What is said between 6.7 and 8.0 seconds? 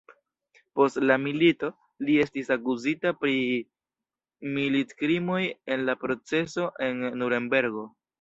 en Nurenbergo.